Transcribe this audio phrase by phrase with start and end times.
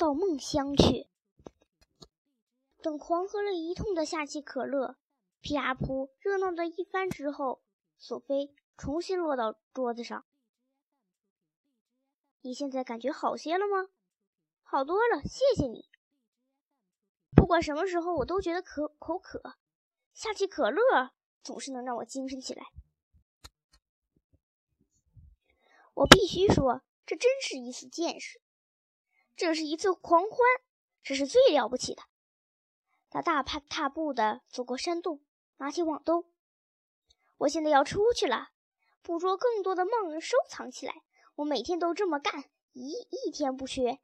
[0.00, 1.10] 到梦乡去。
[2.80, 4.96] 等狂喝了一通的夏季可乐，
[5.42, 7.62] 皮亚普热闹的一番之后，
[7.98, 10.24] 索菲重新落到桌子上。
[12.40, 13.90] 你现在感觉好些了吗？
[14.62, 15.90] 好多了，谢谢你。
[17.36, 19.58] 不管什么时候，我都觉得可口渴，
[20.14, 21.10] 夏季可乐
[21.42, 22.64] 总是能让我精神起来。
[25.92, 28.40] 我必须说，这真是一次见识，
[29.40, 30.38] 这是一次狂欢，
[31.02, 32.02] 这是最了不起的。
[33.08, 35.24] 他大踏踏步的走过山洞，
[35.56, 36.26] 拿起网兜。
[37.38, 38.50] 我现在要出去了，
[39.00, 41.02] 捕捉更多的梦，收藏起来。
[41.36, 43.98] 我每天都这么干，一一天不缺。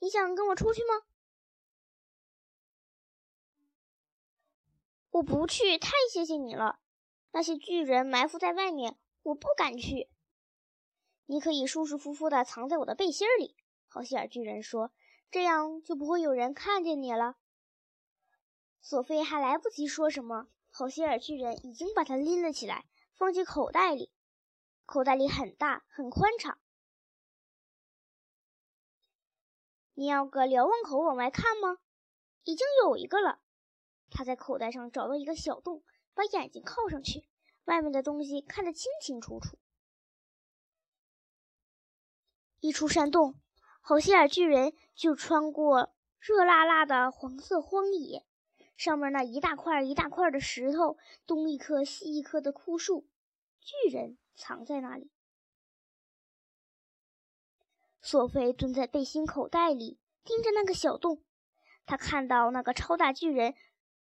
[0.00, 1.06] 你想跟我出去吗？
[5.10, 6.80] 我不去，太谢谢你了。
[7.30, 10.10] 那些巨人埋伏在外面，我不敢去。
[11.26, 13.54] 你可以舒舒服服的藏在我的背心里。
[13.92, 14.92] 好希尔巨人说
[15.32, 17.36] ：“这样就不会有人看见你了。”
[18.80, 24.12] 索菲还来不及说什么，好希尔巨人已经把他拎了起来，放进口袋里。
[24.86, 26.60] 口袋里很大，很宽敞。
[29.94, 31.78] 你要个瞭望口往外看吗？
[32.44, 33.40] 已经有一个了。
[34.08, 35.82] 他在口袋上找到一个小洞，
[36.14, 37.28] 把眼睛靠上去，
[37.64, 39.58] 外面的东西看得清清楚楚。
[42.60, 43.40] 一出山洞，
[43.90, 48.24] 好希尔巨人就穿过热辣辣的黄色荒野。
[48.76, 50.96] 上面那一大块一大块的石头，
[51.26, 53.08] 东一棵西一棵的枯树，
[53.60, 55.10] 巨人藏在那里。
[58.00, 61.24] 索菲蹲在背心口袋里，盯着那个小洞。
[61.84, 63.56] 他看到那个超大巨人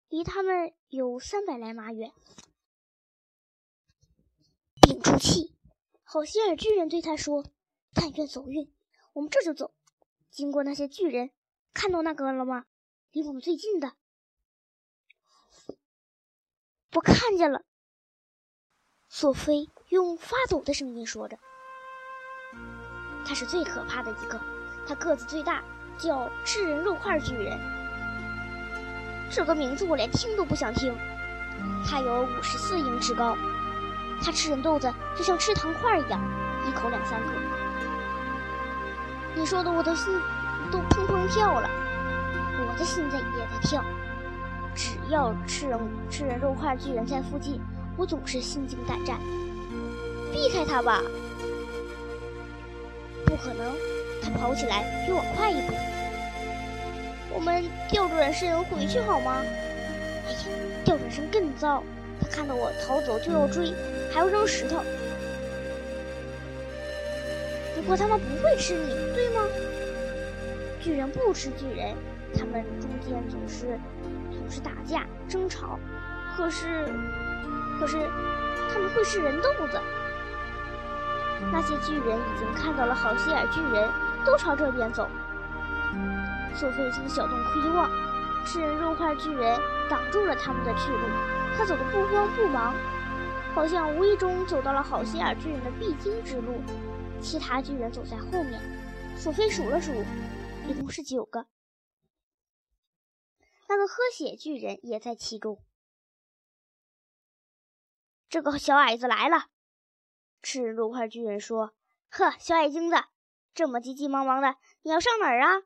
[0.08, 2.14] 离他们有三百来码远。
[4.80, 5.54] 屏住气，
[6.02, 7.44] 好心眼巨人对他说
[7.92, 8.72] ：“但愿走运，
[9.16, 9.72] 我们这就走。
[10.30, 11.30] 经过那些巨人，
[11.72, 12.66] 看到那个了吗？
[13.12, 13.94] 离我们最近的。”
[16.92, 17.62] 我看见了，
[19.08, 21.38] 索菲用发抖的声音说着
[23.24, 24.38] ：“他是最可怕的一个，
[24.86, 25.64] 他个子最大，
[25.98, 27.58] 叫吃人肉块巨人。
[29.30, 30.94] 这个名字我连听都不想听。
[31.86, 33.34] 他有五十四英尺高，
[34.22, 36.20] 他吃人豆子就像吃糖块一样，
[36.68, 37.65] 一口两三个。
[39.36, 40.12] 你说的我的心
[40.72, 41.68] 都砰砰跳了，
[42.58, 43.84] 我的心在也在跳。”
[44.74, 45.78] 只要吃人
[46.10, 47.60] 吃人肉块巨人在附近，
[47.96, 49.18] 我总是心惊胆战。
[50.32, 51.00] 避开他吧！
[53.24, 53.72] 不可能，
[54.22, 55.72] 他跑起来比我快一步。
[57.34, 59.42] 我们调转身回去好吗？
[60.26, 60.38] 哎呀，
[60.84, 61.82] 调转身更糟！
[62.20, 63.72] 他看到我逃走就要追，
[64.12, 64.82] 还要扔石头。
[67.80, 69.42] 不过他们不会吃你，对吗？
[70.80, 71.94] 巨人不吃巨人，
[72.34, 73.78] 他们中间总是。
[74.30, 75.78] 总是打架争吵，
[76.36, 76.86] 可是，
[77.80, 77.96] 可是
[78.72, 79.80] 他们会吃人豆子。
[81.52, 83.88] 那些巨人已经看到了好希尔巨人，
[84.24, 85.08] 都朝这边走。
[86.54, 87.90] 索菲从小洞窥望，
[88.44, 89.58] 吃人肉块巨人
[89.90, 90.98] 挡住了他们的去路。
[91.56, 92.72] 他走得不慌不忙，
[93.54, 96.62] 好像无意中走到了好希尔巨人的必经之路。
[97.22, 98.60] 其他巨人走在后面，
[99.18, 99.92] 索菲数了数，
[100.68, 101.46] 一共是九个。
[103.68, 105.60] 那个喝血巨人也在其中。
[108.28, 109.48] 这个小矮子来了，
[110.40, 111.74] 吃人肉块巨人说
[112.10, 112.96] ：“呵，小矮精子，
[113.54, 115.62] 这么急急忙忙的，你要上哪儿啊？”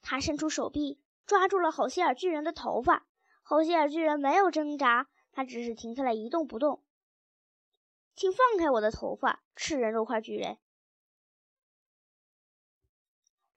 [0.00, 3.06] 他伸出手臂抓住了好希尔巨人的头发，
[3.42, 6.82] 好希尔巨人没有挣扎，他只是停下来一动不动。
[8.14, 10.58] 请放开我的头发，吃人肉块巨人！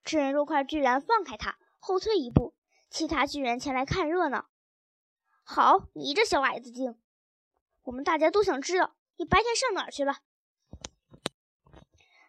[0.04, 2.54] 吃人肉块居然放开他，后退一步。
[2.90, 4.46] 其他巨人前来看热闹。
[5.44, 6.98] 好，你这小矮子精，
[7.82, 10.16] 我们大家都想知道你白天上哪儿去了。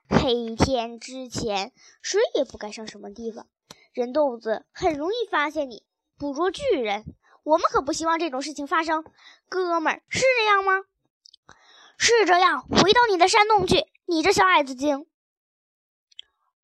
[0.09, 3.47] 黑天之前，谁也不该上什么地方。
[3.91, 5.85] 人豆子很容易发现你
[6.17, 7.03] 捕捉巨人，
[7.43, 9.03] 我们可不希望这种事情发生。
[9.49, 10.83] 哥们儿，是这样吗？
[11.97, 12.63] 是这样。
[12.67, 15.05] 回到你的山洞去，你这小矮子精。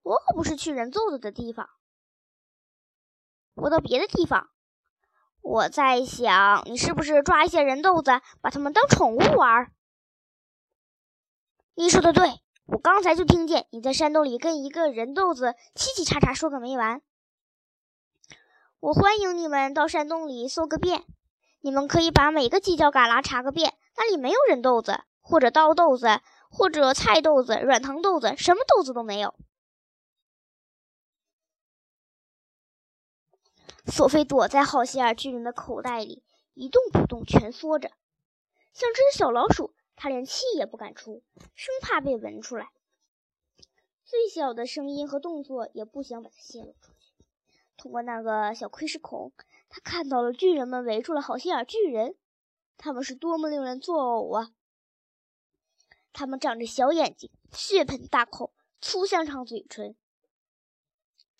[0.10, 1.70] 我可不是去人豆子的地方。
[3.54, 4.50] 我到别的地方，
[5.40, 9.72] 我在想，你是不是抓一些人豆子，把他们当宠物玩？
[11.76, 17.04] 你说的对，我刚才就听见你在山洞里跟一个人豆子叽叽喳喳说个没完。
[18.80, 21.04] 我欢迎你们到山洞里搜个遍，
[21.60, 26.20] 你们可以把每个犄角旮旯查个遍，那里没有人豆子，或者刀豆子，
[26.50, 29.36] 或者菜豆子、软糖豆子，什么豆子都没有。
[33.89, 37.91] 索菲躲在好希尔巨人的口袋里，一动不动，蜷缩着，
[38.74, 39.74] 像只小老鼠。
[40.01, 41.24] 他连气也不敢出，
[41.56, 42.69] 生怕被闻出来。
[44.06, 47.13] 最小的声音和动作也不想把它泄露出去。
[47.75, 49.33] 通过那个小窥视孔，
[49.68, 52.15] 他看到了巨人们围住了好心眼巨人，
[52.77, 54.51] 他们是多么令人作呕啊！
[56.13, 59.97] 他们长着小眼睛，血盆大口，粗香肠嘴唇。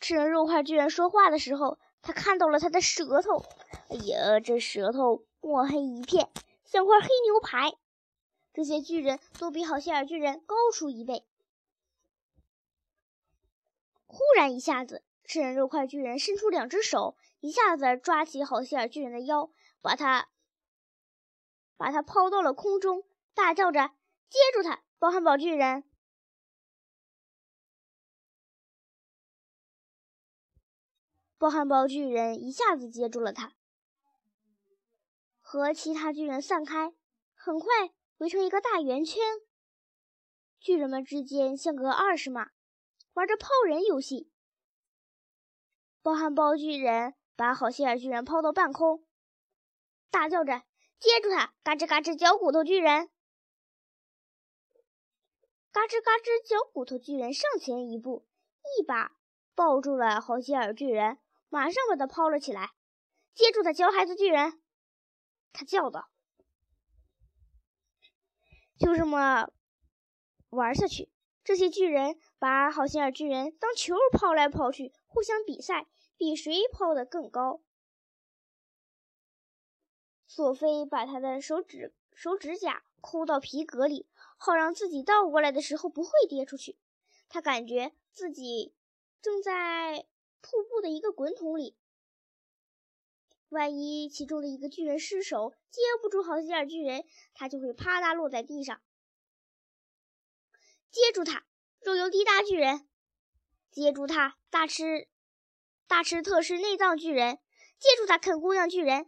[0.01, 3.43] 吃人肉块巨人说话的时候，他看到了他的舌头。
[3.89, 6.29] 哎呀，这舌头墨黑一片，
[6.65, 7.73] 像块黑牛排。
[8.53, 11.23] 这些巨人都比好心眼巨人高出一倍。
[14.05, 19.51] 忽然，一下子，吃人肉块巨人伸出两只手，一下子抓起好心眼巨人的腰，
[19.81, 20.29] 把他
[21.77, 23.03] 把他抛到了空中，
[23.33, 23.91] 大叫着
[24.29, 25.83] ：“接住他，包汉堡巨人！”
[31.39, 33.53] 包汉堡巨人一下子接住了他，
[35.39, 36.94] 和其他巨人散开，
[37.33, 37.68] 很快。
[38.18, 39.24] 围成一个大圆圈，
[40.59, 42.51] 巨人们之间相隔二十码，
[43.13, 44.30] 玩着抛人游戏。
[46.01, 49.07] 包汉堡巨人把好心眼巨人抛到半空，
[50.09, 50.63] 大叫着
[51.00, 53.09] ：“接住他！”嘎吱嘎吱，嚼骨头巨人，
[55.71, 58.27] 嘎吱嘎吱，嚼骨头巨人上前一步，
[58.77, 59.15] 一把
[59.56, 61.18] 抱住了好心眼巨人，
[61.49, 62.71] 马上把他抛了起来。
[63.33, 64.61] 接住他，教孩子巨人！
[65.53, 66.09] 他叫道。
[68.77, 69.51] 就这么
[70.49, 71.11] 玩下去，
[71.43, 75.87] 这些巨人把好心眼巨人当球抛来抛去，互相比赛，
[76.17, 77.61] 比谁抛得更高。
[80.27, 84.07] 索菲把他的手指手指甲抠到皮革里，
[84.37, 86.77] 好让自己倒过来的时候不会跌出去。
[87.27, 88.73] 他感觉自己
[89.21, 90.05] 正在
[90.41, 91.77] 瀑布的一个滚筒里。
[93.50, 97.03] 万一其中的一个巨人失手接不住好心眼巨人，
[97.33, 98.80] 他就会啪嗒落在地上。
[100.91, 101.45] 接住他，
[101.81, 102.88] 肉油滴答巨人！
[103.71, 105.07] 接住他，大吃
[105.88, 107.39] 大吃特吃内脏巨人！
[107.80, 109.06] 接住他，啃姑娘巨人！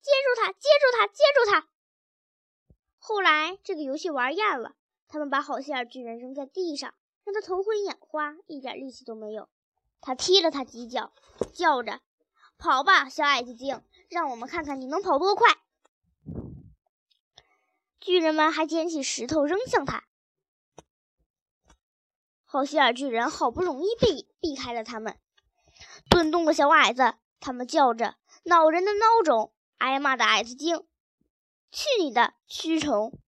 [0.00, 1.70] 接住他，接住他，接住他！
[2.98, 4.76] 后来这个游戏玩厌了，
[5.08, 6.94] 他们把好心眼巨人扔在地上，
[7.24, 9.50] 让他头昏眼花，一点力气都没有。
[10.02, 11.14] 他踢了他几脚，
[11.54, 12.00] 叫着。
[12.58, 13.82] 跑吧，小矮子精！
[14.10, 15.56] 让我们看看你能跑多快。
[17.98, 20.04] 巨人们还捡起石头扔向他。
[22.44, 25.18] 好心眼巨人好不容易避避开了他们。
[26.10, 30.86] 顿动的小矮子，他们叫着：“恼人的孬种，挨骂的矮子精，
[31.70, 33.18] 去你的蛆虫！”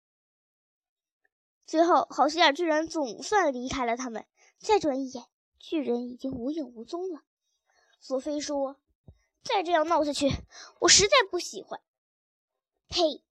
[1.66, 4.26] 最后，好心眼巨人总算离开了他们。
[4.58, 5.24] 再转一眼，
[5.66, 7.22] 巨人已经无影无踪了。
[7.98, 8.78] 索菲说。
[9.42, 10.30] 再这样闹下去，
[10.80, 11.80] 我实在不喜欢。
[12.88, 13.22] 呸！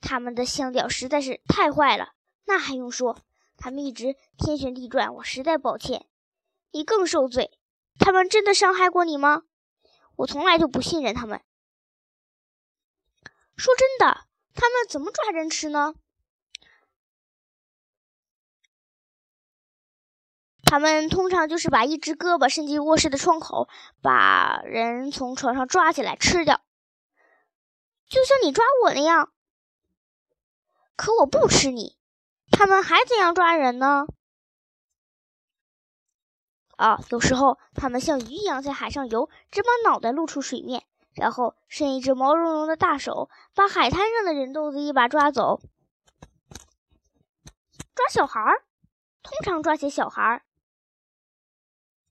[0.00, 2.12] 他们的香调实在是太坏了。
[2.44, 3.20] 那还用说？
[3.56, 6.08] 他们一直天旋地转，我实在抱歉。
[6.72, 7.58] 你更受罪。
[7.98, 9.42] 他们真的伤害过你吗？
[10.16, 11.40] 我从来就不信任他们。
[13.56, 15.94] 说真的，他们怎么抓人吃呢？
[20.72, 23.68] 他们通常就是把一只胳膊伸进卧室的窗口，
[24.00, 26.62] 把人从床上抓起来吃掉，
[28.08, 29.30] 就像你抓我那样。
[30.96, 31.98] 可我不吃你。
[32.50, 34.06] 他们还怎样抓人呢？
[36.78, 45.60] 啊，有时候他们像鱼一样在海上游，只把脑袋露出水面，然后伸一只毛茸茸的大手，把海滩上的人豆子一把抓走。
[47.94, 48.64] 抓小孩儿，
[49.22, 50.42] 通常抓些小孩儿。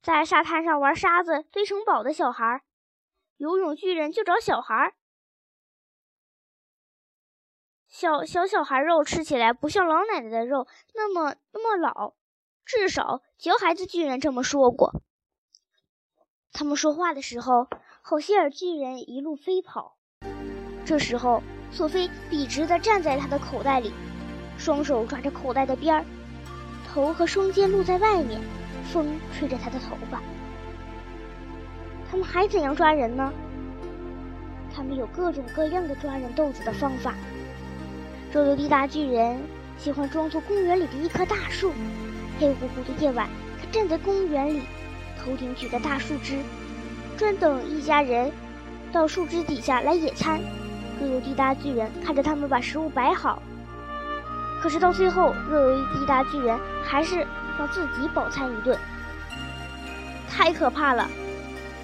[0.01, 2.63] 在沙滩上玩沙子堆城堡的小孩，
[3.37, 4.95] 游泳巨人就找小孩。
[7.87, 10.65] 小小小孩肉吃起来不像老奶奶的肉
[10.95, 12.15] 那么那么老，
[12.65, 15.03] 至少小孩子巨人这么说过。
[16.51, 17.67] 他们说话的时候，
[18.01, 19.97] 好希尔巨人一路飞跑。
[20.83, 23.93] 这时候，索菲笔直地站在他的口袋里，
[24.57, 26.05] 双手抓着口袋的边儿，
[26.87, 28.41] 头和双肩露在外面。
[28.91, 30.21] 风吹着他的头发。
[32.11, 33.31] 他们还怎样抓人呢？
[34.75, 37.13] 他们有各种各样的抓人豆子的方法。
[38.33, 39.37] 肉油滴答巨人
[39.77, 41.71] 喜欢装作公园里的一棵大树。
[42.39, 43.29] 黑乎乎的夜晚，
[43.61, 44.63] 他站在公园里，
[45.23, 46.39] 头顶举着大树枝，
[47.17, 48.31] 专等一家人
[48.91, 50.39] 到树枝底下来野餐。
[50.99, 53.41] 肉油滴答巨人看着他们把食物摆好，
[54.61, 57.25] 可是到最后，肉油滴答巨人还是。
[57.61, 58.75] 让自己饱餐一顿，
[60.27, 61.07] 太可怕了！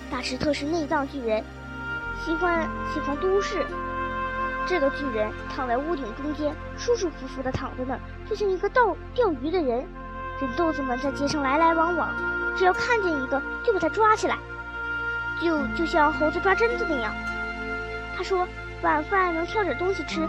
[0.10, 1.44] 大石特是内脏巨人，
[2.26, 3.64] 喜欢喜欢都市。
[4.66, 9.86] 这个巨人躺在屋顶中间，舒舒服服地躺在那儿，就像一个钓钓鱼的人。
[10.42, 12.10] 人豆子们在街上来来往往，
[12.58, 14.36] 只要看见一个，就把他抓起来，
[15.40, 17.14] 就就像猴子抓榛子那样。
[18.18, 18.48] 他说
[18.82, 20.28] ：“晚饭能挑点东西吃，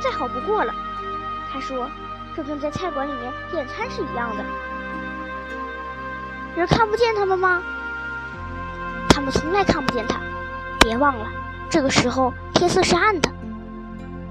[0.00, 0.72] 再好不过了。”
[1.52, 1.90] 他说
[2.36, 4.44] ：“这跟在菜馆里面点餐是一样的。”
[6.56, 7.62] 人看不见他们吗？
[9.08, 10.20] 他们从来看不见他。
[10.80, 11.26] 别忘了，
[11.70, 13.30] 这个时候天色是暗的。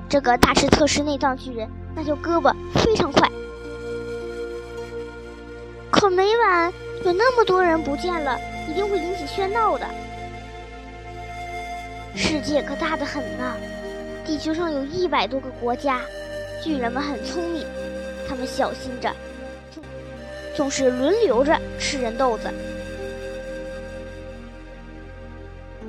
[0.07, 3.27] 这个大吃特吃内脏巨人，那条胳膊非常快。
[5.89, 6.71] 可每晚
[7.05, 8.37] 有那么多人不见了，
[8.69, 9.85] 一定会引起喧闹的。
[12.15, 13.55] 世界可大得很呢，
[14.25, 15.99] 地球上有一百多个国家。
[16.63, 17.65] 巨人们很聪明，
[18.29, 19.11] 他们小心着，
[20.55, 22.51] 总是轮流着吃人豆子。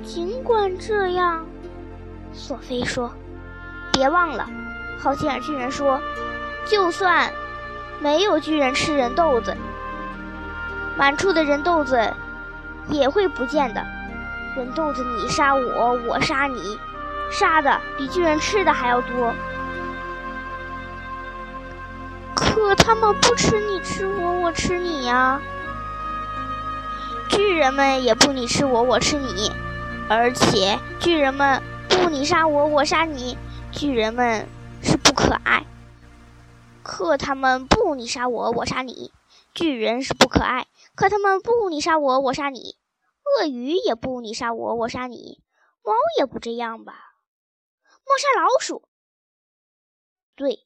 [0.03, 1.45] 尽管这样，
[2.33, 3.11] 索菲说
[3.93, 4.47] ：“别忘了，
[4.99, 5.99] 好心眼巨人说，
[6.67, 7.31] 就算
[7.99, 9.55] 没有巨人吃人豆子。”
[10.97, 12.13] 满处的人豆子
[12.87, 13.85] 也会不见的。
[14.55, 16.79] 人豆子，你杀我，我杀你，
[17.29, 19.33] 杀的比巨人吃的还要多。
[22.67, 25.39] 可他们不吃你吃我，我吃你呀。
[27.29, 29.51] 巨人们也不你吃我，我吃你。
[30.09, 33.37] 而且巨人们不你杀我，我杀你。
[33.71, 34.47] 巨人们
[34.81, 35.67] 是不可爱。
[36.81, 39.13] 可他们不你杀我，我杀你。
[39.53, 40.65] 巨人是不可爱。
[40.95, 42.77] 可他们不你杀我，我杀你；
[43.37, 45.39] 鳄鱼也不你杀我，我杀你；
[45.83, 46.93] 猫也不这样吧？
[48.07, 48.87] 猫杀老鼠，
[50.35, 50.64] 对，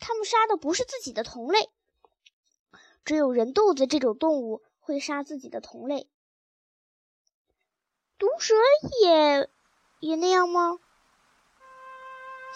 [0.00, 1.68] 他们杀的不是自己的同类。
[3.04, 6.08] 只有人豆子这种动物会杀自己的同类。
[8.18, 8.54] 毒蛇
[9.02, 9.48] 也
[10.00, 10.78] 也那样吗？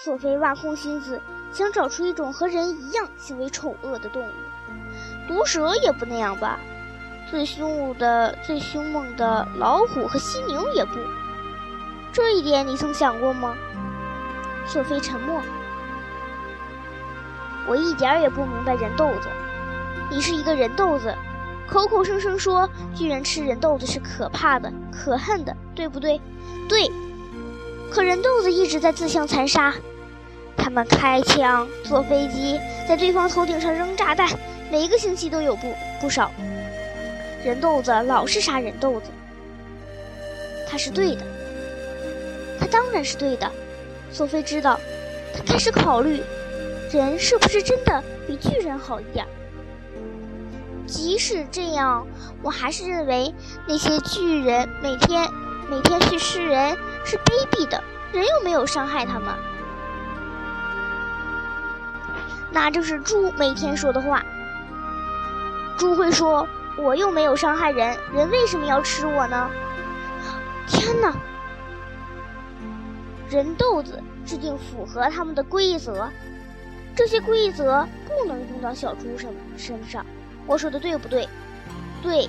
[0.02, 1.22] 索菲挖空心思
[1.52, 4.32] 想找出一种和人一样行为丑恶的动物。
[5.28, 6.58] 毒蛇也不那样吧？
[7.30, 10.94] 最凶武的、最凶猛的老虎和犀牛也不，
[12.12, 13.56] 这一点你曾想过吗？
[14.66, 15.40] 索菲沉默。
[17.66, 19.28] 我一点儿也不明白人豆子。
[20.10, 21.14] 你是一个人豆子，
[21.66, 26.20] 口口声声说巨人吃人豆子是可怕的、可恨的，对不对？
[26.68, 26.90] 对。
[27.90, 29.72] 可人豆子一直在自相残杀，
[30.56, 34.28] 他们开枪、坐飞机，在对方头顶上扔炸弹，
[34.70, 36.30] 每一个星期都有不不少。
[37.44, 39.10] 人豆子老是杀人豆子，
[40.68, 41.22] 他是对的，
[42.58, 43.50] 他当然是对的。
[44.10, 44.78] 索菲知道，
[45.34, 46.20] 他开始考虑，
[46.94, 49.26] 人是不是真的比巨人好一点？
[50.86, 52.06] 即使这样，
[52.40, 53.34] 我还是认为
[53.66, 55.28] 那些巨人每天
[55.68, 57.82] 每天去吃人是卑鄙的，
[58.12, 59.34] 人又没有伤害他们。
[62.52, 64.24] 那就是猪每天说的话。
[65.76, 66.46] 猪会说。
[66.76, 69.48] 我又没有伤害人，人为什么要吃我呢？
[70.66, 71.14] 天哪！
[73.30, 76.10] 人豆子制定符合他们的规则，
[76.94, 80.04] 这些规则不能用到小猪身身上。
[80.46, 81.28] 我说的对不对？
[82.02, 82.28] 对。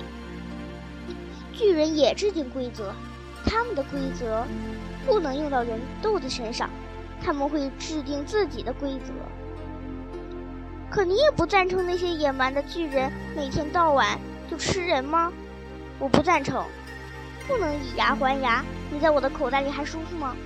[1.52, 2.92] 巨人也制定规则，
[3.44, 4.44] 他们的规则
[5.06, 6.68] 不能用到人豆子身上，
[7.22, 9.12] 他们会制定自己的规则。
[10.90, 14.18] 可你也不赞成那些野蛮的巨人每天到晚。
[14.48, 15.32] 就吃人吗？
[15.98, 16.64] 我不赞成，
[17.48, 18.64] 不能以牙还牙。
[18.92, 20.36] 你在我的口袋里还舒服吗？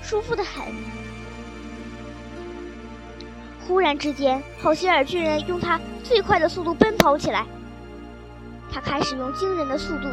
[0.00, 0.66] 舒服的很。
[3.70, 7.46] 忽然之间，好心尔巨人用他最快的速度奔跑起来。
[8.68, 10.08] 他开始用惊人的速度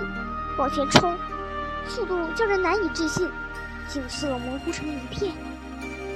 [0.60, 1.18] 往前冲，
[1.88, 3.28] 速度叫人难以置信，
[3.90, 5.34] 景色模糊成一片。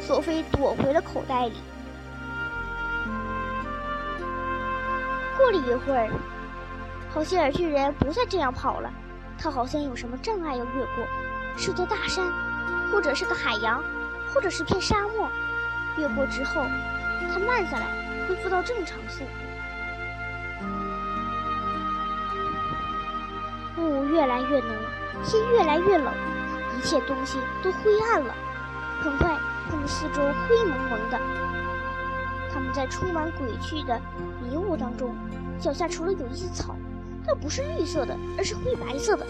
[0.04, 1.54] 索菲躲回了口袋里。
[5.36, 6.12] 过了一会儿。
[7.12, 8.94] 好心尔巨人不再这样跑了，
[9.36, 11.08] 他好像有什么障碍要越过，
[11.58, 12.24] 是座大山，
[12.92, 13.84] 或者是个海洋，
[14.32, 15.28] 或者是片沙漠。
[15.98, 16.62] 越过之后，
[17.30, 17.88] 他慢下来，
[18.28, 19.26] 恢复到正常速度。
[23.82, 24.70] 雾越来越浓，
[25.26, 26.14] 天越来越冷，
[26.78, 28.34] 一切东西都灰暗了。
[29.02, 29.38] 很快，
[29.70, 31.20] 他们四周灰蒙蒙的。
[32.54, 34.00] 他们在充满鬼趣的
[34.42, 35.16] 迷雾当中，
[35.60, 36.76] 脚下除了有一些草。
[37.26, 39.26] 它不是绿色的，而是灰白色的，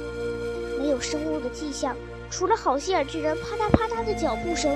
[0.79, 1.95] 没有生物的迹象，
[2.29, 4.71] 除了好希尔巨人啪嗒啪嗒的脚步声，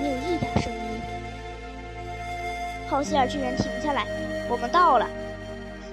[0.00, 0.72] 没有一点声
[2.88, 2.90] 音。
[2.90, 4.06] 好希尔居然停下来，
[4.48, 5.06] 我们到了。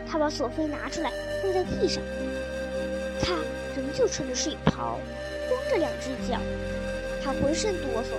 [0.07, 1.11] 他把索菲拿出来，
[1.43, 2.01] 放在地上。
[3.21, 3.33] 他
[3.75, 4.97] 仍旧穿着睡袍，
[5.49, 6.39] 光着两只脚，
[7.23, 8.15] 他浑身哆嗦。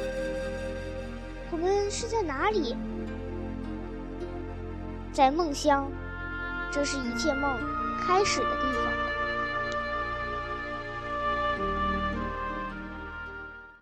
[1.50, 2.76] 我们是在哪里？
[5.11, 5.90] 在梦乡，
[6.71, 7.59] 这是一切梦
[8.06, 9.05] 开始的地方。